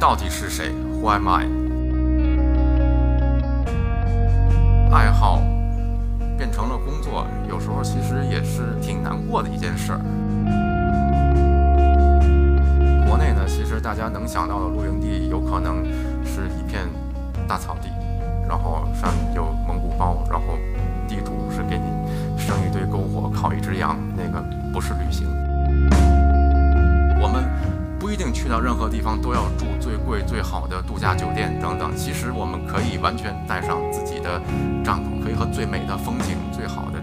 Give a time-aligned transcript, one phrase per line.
[0.00, 1.46] 到底是谁？Who am I？
[4.90, 5.42] 爱好
[6.38, 10.00] 变成了工作，有时候其实也是挺难过的一件事儿。
[13.06, 15.84] 国内呢，其实大家能想到的露营地，有可能
[16.24, 16.88] 是一片
[17.46, 17.90] 大草地，
[18.48, 20.56] 然后上有蒙古包，然后
[21.06, 21.84] 地主是给你
[22.38, 25.28] 生一堆篝火，烤一只羊，那个不是旅行。
[27.22, 27.44] 我们
[28.10, 34.42] 不一定去到任何地方都要住最贵最好的度假酒店等等，其实我们可以完全带上自己的
[34.84, 36.99] 帐篷，可以和最美的风景、最好的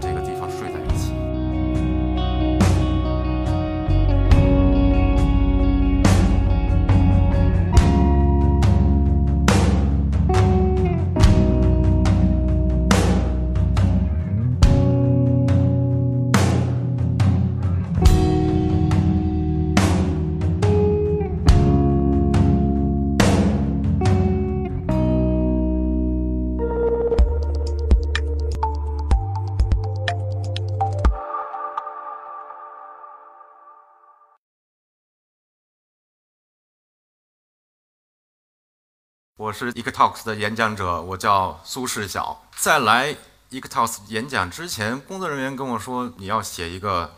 [39.48, 42.44] 我是 ECTalks 的演讲者，我叫苏世晓。
[42.54, 43.16] 在来
[43.48, 47.16] ECTalks 演讲之前，工作人员跟我说你要写一个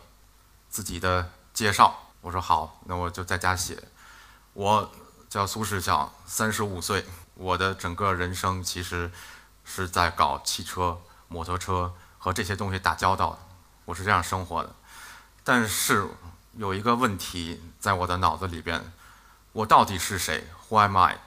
[0.69, 1.93] 自己的介绍。
[2.21, 3.83] 我说好，那我就在家写。
[4.53, 4.89] 我
[5.27, 7.05] 叫苏世晓，三十五岁。
[7.33, 9.11] 我的整个人生其实
[9.65, 13.39] 是在搞汽车、摩托车和这些东西打交道的。
[13.83, 14.73] 我是这样生活的。
[15.43, 16.07] 但是
[16.53, 18.93] 有一个问题在我的脑子里边：
[19.51, 21.19] 我到底是谁？Who am I？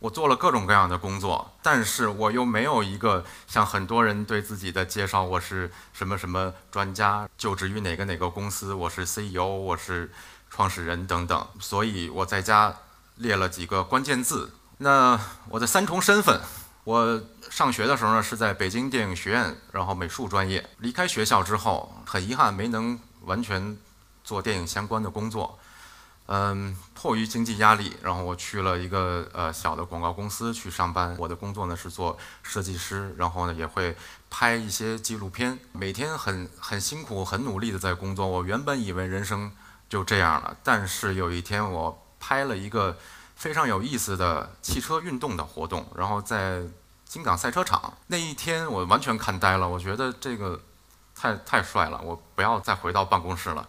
[0.00, 10.12] 我做了各种各样的工作，但是我又没有一个像很多人对自己的介绍，我是什么什么专家，就职于哪个哪个公司，我是 CEO，我是
[10.50, 11.46] 创始人等等。
[11.58, 12.72] 所以我在家
[13.16, 14.52] 列了几个关键字。
[14.78, 15.18] 那
[15.48, 16.40] 我的三重身份，
[16.84, 17.20] 我
[17.50, 20.64] 上学的时候呢是在北京电影学院，然后美术专业。
[20.78, 23.76] 离开学校之后，很遗憾没能完全
[24.22, 25.58] 做电影相关的工作。
[26.30, 31.16] 嗯，迫于经济压力，然后我去了一个呃小的广告公司去上班。
[31.18, 33.96] 我的工作呢是做设计师，然后呢也会
[34.28, 38.26] 拍一些纪录片，每天很很辛苦、很努力的在工作。
[38.26, 39.50] 我原本以为人生
[39.88, 42.98] 就这样了，但是有一天我拍了一个
[43.34, 46.62] 非常有意思的汽车运动的活动，然后在
[47.06, 47.94] 金港赛车场。
[48.08, 50.60] 那一天我完全看呆了，我觉得这个
[51.14, 53.66] 太太帅了，我不要再回到办公室了。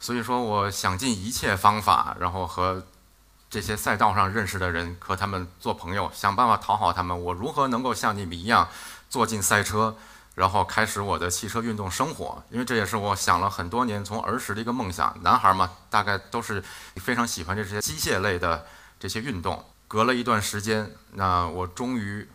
[0.00, 2.86] 所以说，我想尽一切方法，然后和
[3.50, 7.20] 这些赛道上认识的人和他们做朋友，想办法讨好他们。
[7.20, 8.68] 我如何能够像你们一样
[9.10, 9.96] 坐进赛车，
[10.36, 12.42] 然后开始我的汽车运动生活？
[12.50, 15.16] 因为这也是我想了很多年，从儿时的一个梦想。
[15.22, 16.62] 男孩嘛，大概都是
[16.96, 18.66] 非常喜欢这些机械类的
[19.00, 19.64] 这些运动。
[19.88, 22.28] 隔了一段时间，那我终于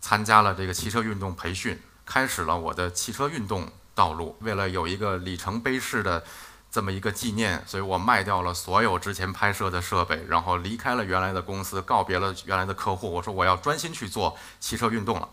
[0.00, 4.36] 参加了这个汽车运动培训，开始了我的汽车运动道路。
[4.42, 6.22] 为了有一个里程碑式的。
[6.70, 13.10] 这么一个纪念，所以我卖掉了所有之前拍摄的设备，然后离开了原来的公司，告别了原来的客户。
[13.10, 15.28] 我说我要专心去做汽车运动了。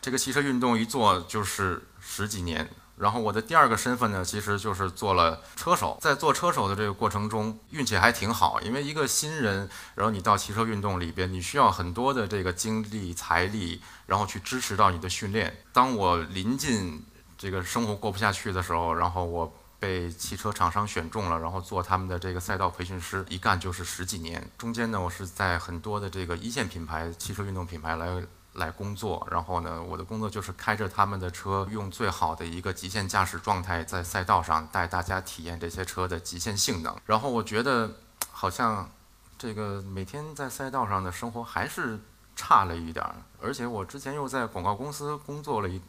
[0.00, 2.70] 这个汽车运动一做就是十几年。
[2.96, 5.98] 然后我的第二个身份呢，其实就是做了车手。
[6.00, 15.64] 在做车手的这个过程中，运气还挺好，因为一个新人，然后你到汽车运动里边，你需要很多的这个精力、财力，然后去支持到你的训练。
[15.72, 17.04] 当我临近
[17.36, 19.52] 这个生活过不下去的时候，然后我。
[19.80, 24.50] 被汽车厂商选中了，然后做他们的这个赛道培训师，一干就是十几年。
[24.58, 28.22] 中间呢，我是在很多的这个一线品牌、汽车运动品牌来
[28.54, 29.24] 来工作。
[29.30, 36.96] 然后呢，我的工作就是开着他们的车，用最好的一个极限驾驶状态，在赛道上带大家体验这些车的极限性能。
[37.06, 37.88] 然后我觉得，
[38.32, 38.90] 好像
[39.38, 42.00] 这个每天在赛道上的生活还是
[42.34, 43.14] 差了一点儿。
[43.40, 45.80] 而且我之前又在广告公司工作了一。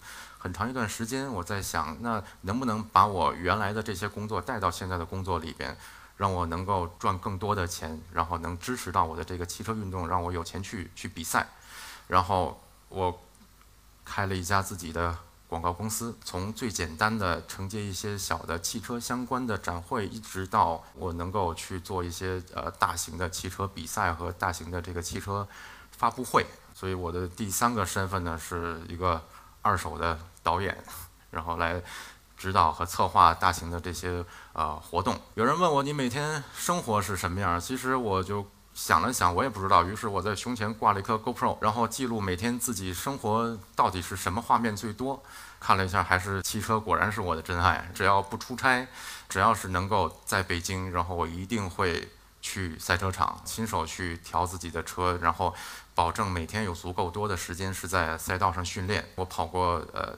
[0.42, 5.78] 很长一段时间，我在想，那能不能把我原来的这些工作带到现在的工作里边，
[6.16, 11.50] 让我能够赚更多的钱，然后能支持到我的这个汽车运动，让我有钱去去比赛。
[12.08, 13.22] 然后我
[14.06, 15.18] 开了一家自己的
[15.50, 25.46] 广告公司，从最简单的承接一些小的汽车相关的展会，一直到我能够去做一些呃大型的汽车比赛和大型的这个汽车
[25.92, 26.46] 发布会。
[26.74, 29.22] 所以我的第三个身份呢，是一个。
[29.62, 30.18] 二手的
[30.50, 30.76] 导演，
[31.30, 31.80] 然后来
[32.36, 35.16] 指导和策划大型的这些呃活动。
[35.36, 37.60] 有人问我你每天生活是什么样？
[37.60, 38.44] 其实我就
[38.74, 39.84] 想了想，我也不知道。
[39.84, 45.22] 于是我在胸前挂了一颗 GoPro，然后记录每天自己生活到底是什么画面最多。
[45.60, 47.92] 看了一下，还是汽车，果然是我的真爱。
[47.94, 48.88] 只要不出差，
[49.28, 52.10] 只要是能够在北京，然后我一定会
[52.42, 55.54] 去赛车场，亲手去调自己的车，然后
[55.94, 59.10] 保证每天有足够多的时间是在赛道上训练。
[59.16, 60.18] 我跑过呃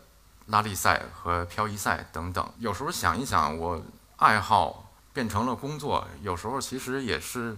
[0.52, 2.54] 拉力赛和漂移赛等等。
[2.60, 3.82] 有时候想一想，我
[4.18, 7.58] 爱好变成了工作，有时候其实也是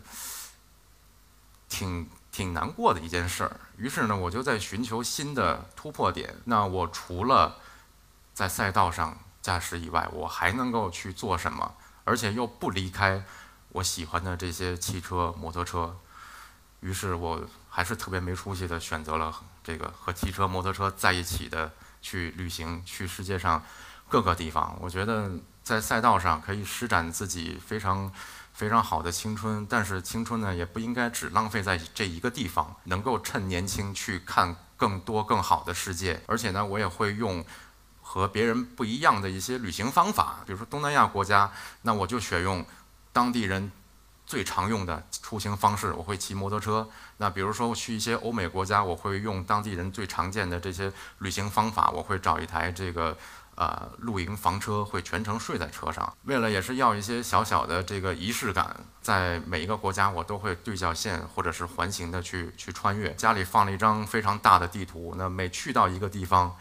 [1.68, 3.60] 挺挺难过的一件事儿。
[3.78, 6.36] 于是呢，我就在寻求新的突破点。
[6.46, 7.58] 那我除了
[8.34, 11.74] 在赛道上驾驶以外，我还能够去做什么？
[12.04, 13.24] 而且又不离开
[13.70, 15.98] 我喜欢的这些汽车、摩托车。
[16.82, 21.72] 于是我还是特别没出息的选择了这个和汽车、摩托车在一起的
[22.04, 23.64] 去旅行，去世界上
[24.08, 24.78] 各个地方。
[24.80, 25.32] 我觉得
[25.64, 28.12] 在赛道上可以施展自己非常
[28.54, 36.22] 非常好的青春，但是青春呢也不应该只浪费在这一个地方，能够趁年轻去看更多更好的世界。
[36.28, 37.44] 而且呢，我也会用。
[38.06, 41.50] 和别人不一样的一些旅行方法，比如说东南亚国家，
[41.84, 42.64] 那我就选用
[43.14, 43.72] 当地人
[44.34, 46.90] 最常用的出行方式，我会骑摩托车。
[47.18, 53.16] 那比如说我去一些欧美国家，我会用当地人最常见的这些旅行方法，我会找一台这个
[53.54, 56.12] 呃露营房车，会全程睡在车上。
[56.24, 63.14] 为了也是要一些小小的这个仪式感，在每一个国家我都会对角线或者是环形的去去穿越。
[63.14, 66.56] 家里放了一张非常大的地图，那每去到一个地方。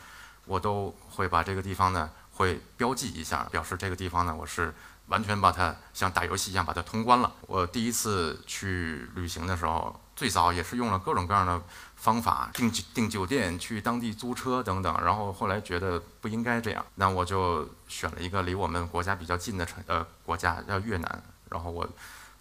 [0.45, 4.75] 我都会把这个地方呢，会标记一下，表示这个地方呢，我是
[5.07, 7.33] 完全把它像打游戏一样把它通关了。
[7.43, 11.63] 我第一次去旅行的时候，最早也是用了各种各样的
[11.97, 14.95] 方法，订订酒店、去当地租车等等。
[15.05, 21.23] 然后后来觉得不应该这样，那我就选了一个离我们国家比较近的城呃国家，叫越南。
[21.51, 21.89] 然后我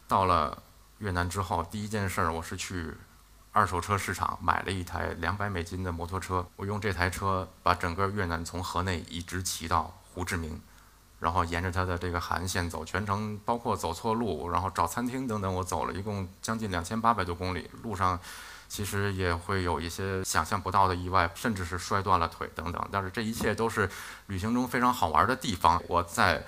[0.08, 0.62] 到了
[1.00, 2.94] 越南之后，第一件事我是去。
[3.54, 10.62] 二手车市场买了一台两百美金的摩托车，我用这台车把整个越南从河内一直骑到胡志明，
[11.22, 17.72] 然后沿着它的这个海岸线走，全程包括走错路，然后找餐厅等等，我走了一共将近两千八百多公里。
[17.84, 18.20] 路上
[18.68, 23.90] 其实也会有一些想象不到的意外，甚至是摔断了腿等等，但是这一切都是
[24.28, 25.82] 旅行中非常好玩的地方。
[25.88, 26.44] 我在。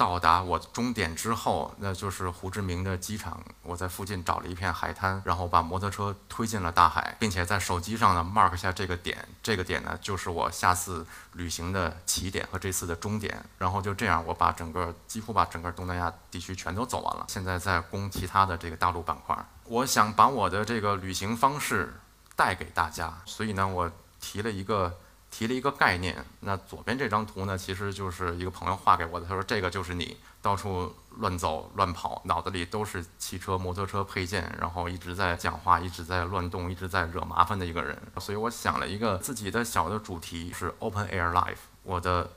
[0.00, 3.38] 到达我终点之后，那就是胡志明的机场。
[3.62, 9.28] 我在附近找了一片海滩，然后把摩托车推进了大海，并且在手机上呢 mark 下这个点。
[9.42, 13.44] 这个点呢，就是我下次旅行的起点和这次的终点。
[13.58, 17.26] 然后就这样，我把整个几乎把整个东南亚地区全都走完了。
[17.28, 19.36] 现在在攻其他的这个大陆板块。
[19.66, 22.00] 我想把我的这个旅行方式
[22.34, 24.96] 带给大家，所以呢，我提了一个。
[25.30, 29.26] 提了一个概念，那左边这张图呢，其实就是一个朋友画给我的。
[29.26, 42.32] 他说：“这个就是你到处乱走乱跑，脑子里都是汽车、摩托车配件，然后一直在讲话，一直在乱动，一直在惹麻烦的一个人。”所以我想了一个自己的小的主题，是 Open Air Life，我的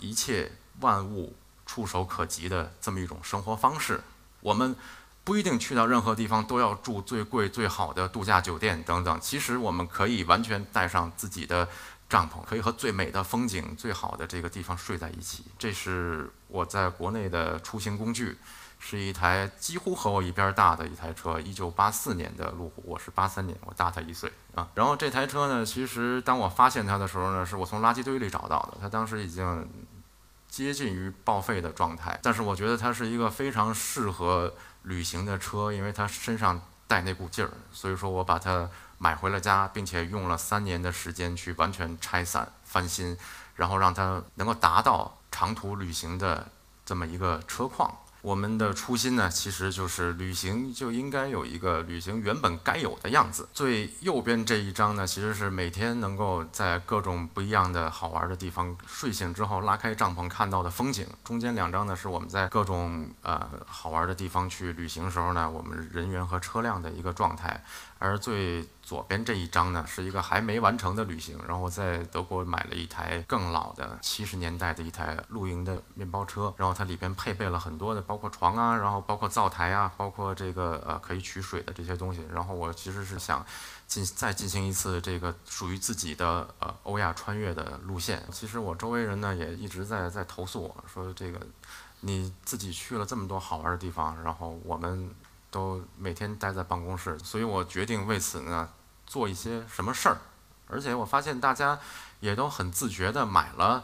[0.00, 4.00] 一切万物触手可及的这么一种生活方式。
[4.40, 4.74] 我们
[5.22, 11.68] 不一定去到任何地方都要住最贵最好的度假酒店等等，其实我们可以完全带上自己的。
[12.10, 15.44] 帐篷可以和最美的风景、最好的这个地方睡在一起。
[15.56, 18.36] 这是我在国内的出行工具，
[18.80, 24.68] 是一台几乎和我一边大的一台车，一九八四年的路虎，我是八三年，我大他一岁啊。
[24.74, 29.70] 然后这台车呢，其实当我发现它的时候呢，是我从垃圾堆里找到的，它当时已经
[30.48, 32.18] 接近于报废的状态。
[32.24, 38.68] 但是我觉得它是一个非常适合旅行的车，因为它身上带那股劲儿，所以说我把它。
[39.02, 43.16] 买回了家，并且用了三年的时间去完全拆散翻新，
[43.56, 46.46] 然后让它能够达到长途旅行的
[46.84, 47.90] 这么一个车况。
[48.20, 53.48] 我们的初心呢，其实就是旅行就应该有一个旅行原本该有的样子。
[53.54, 61.06] 最右边这一张呢，其实是每天能够在各种不一样的好玩的地方睡醒之后拉开帐篷看到的风景。
[61.24, 67.64] 中间两张呢，是我们在各种呃好玩的地方去旅行时候呢，我们人员和车辆的一个状态。
[68.00, 82.26] 而最左边这一张呢，是一个还没完成的旅行，然后我在德国买了一台更老的七十年代的一台露营的面包车，然后它里边配备了很多的，包括床啊，然后包括灶台啊，包括这个呃可以取水的这些东西。
[82.32, 83.44] 然后我其实是想
[83.86, 88.26] 进再进行一次这个属于自己的呃欧亚穿越的路线。
[88.32, 91.38] 其实我周围人呢也一直在在投诉我说这个
[92.00, 95.14] 你自己去了这么多好玩的地方，然后我们
[95.50, 98.68] 都每天待在办公室，所以我决定为此呢。
[99.06, 100.18] 做一些什么事儿，
[100.68, 101.76] 而且我发现大家
[102.20, 103.82] 也都很自觉地买了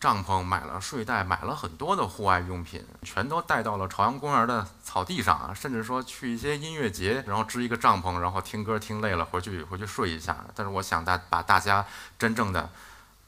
[0.00, 10.42] 帐篷、买了睡袋、买了很多的户外用品，全都带到了朝阳公园的草地上啊，甚至说去一些音乐节，然后支一个帐篷，然后听歌听累了回去回去睡一下。
[10.54, 11.84] 但是我想大把大家
[12.18, 12.70] 真正的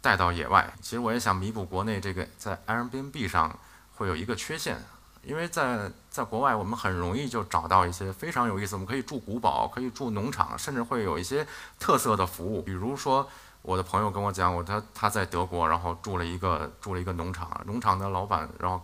[0.00, 3.54] 带到野外，其实我也想弥补国内这个在 Airbnb 上
[3.96, 4.82] 会有一个缺陷。
[5.26, 8.74] 因为在在国外，我们很容易就找到一些非常有意思。
[8.74, 11.46] 我们可以住古堡，可以住农场，甚至会有一些
[11.78, 12.62] 特色的服务。
[12.62, 13.28] 比如说，
[13.62, 18.80] 我的朋友跟我讲，我他他在德国，然后住了一个住了一个农场，农场的老板，然后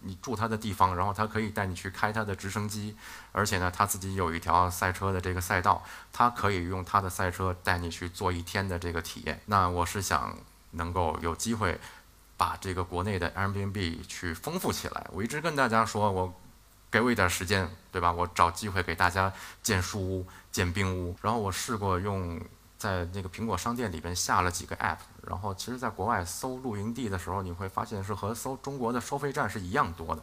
[0.00, 2.96] 你住他的地方，然后他可以带你去开他的直升机，
[3.32, 9.40] 而且呢，他自己有一条赛车的这个赛道，他可以用他的赛车带你去做一天的这个体验。
[9.46, 10.36] 那我是想
[10.72, 11.80] 能够有机会。
[12.36, 15.06] 把这个国内的 Airbnb 去丰富起来。
[15.12, 16.34] 我一直跟大家说，我
[16.90, 18.12] 给我一点时间，对吧？
[18.12, 21.16] 我找机会给大家建书屋、建冰屋。
[21.22, 22.40] 然后我试过用
[22.78, 24.98] 在那个苹果商店里边下了几个 App。
[25.26, 30.22] 然后其实，在国外搜露营地的时候，你会发现是和搜中国的收费站是一样多的，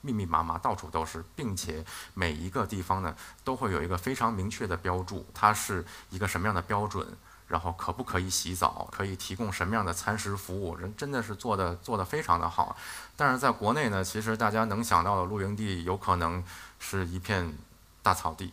[0.00, 1.84] 密密麻麻，到处都是，并且
[2.14, 7.06] 每一个地方呢都会有一个非常明确的标注，它是一个什么样的标准。
[7.48, 8.86] 然后可不可以洗澡？
[8.92, 10.76] 可以提供什么样的餐食服务？
[10.76, 12.76] 人真的是做的做的非常的好。
[13.16, 16.44] 但是在国内呢，其实大家能想到的露营地，有可能
[16.78, 17.56] 是一片
[18.02, 18.52] 大草地，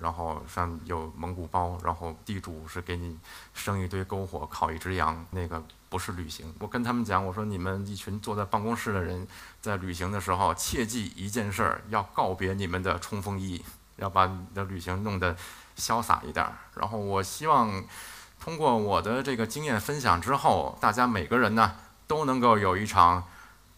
[0.00, 3.18] 然后上有蒙古包，然后地主是给你
[3.52, 6.54] 生一堆篝火，烤一只羊，那个不是旅行。
[6.60, 9.26] 我跟他们讲，我说你们一群坐在办公室的人，
[9.60, 13.64] 在旅行的时候，切记一件事儿，要告别你们的冲锋衣，
[13.96, 15.36] 要把你的旅行弄得
[15.76, 16.56] 潇洒一点儿。
[16.76, 17.82] 然后我希望。
[18.40, 21.76] 通过我的这个经验分享之后，大家每个人呢
[22.06, 23.24] 都能够有一场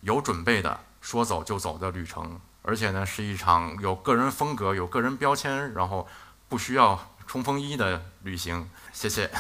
[0.03, 6.07] 有准备的说走就走的旅程，而且呢是一场有个人风格、有个人标签，然后
[6.49, 8.69] 不需要冲锋衣的旅行。
[8.93, 9.31] 谢谢。